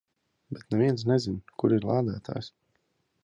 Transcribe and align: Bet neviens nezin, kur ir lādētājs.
Bet 0.55 0.71
neviens 0.77 1.03
nezin, 1.11 1.37
kur 1.63 1.77
ir 1.77 1.87
lādētājs. 1.91 2.53